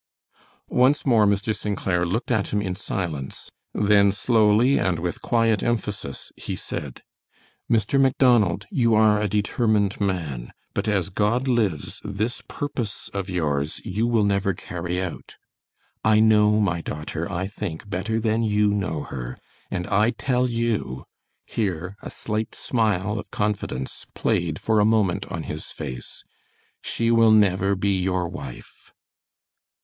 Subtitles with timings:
[0.67, 1.55] Once more Mr.
[1.55, 1.77] St.
[1.77, 3.51] Clair looked at him in silence.
[3.71, 7.03] Then slowly and with quiet emphasis, he said:
[7.71, 8.01] "Mr.
[8.01, 14.07] Macdonald, you are a determined man, but as God lives, this purpose of yours you
[14.07, 15.35] will never carry out.
[16.03, 19.37] I know my daughter, I think, better than you know her,
[19.69, 21.05] and I tell you,"
[21.45, 26.23] here a slight smile of confidence played for a moment on his face,
[26.81, 28.91] "she will never be your wife."